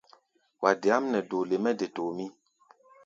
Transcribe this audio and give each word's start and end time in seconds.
Wa 0.61 0.71
deáʼm 0.81 1.03
nɛ 1.11 1.19
doole 1.29 1.55
mɛ 1.63 1.71
de 1.79 1.85
tomʼí. 1.95 2.25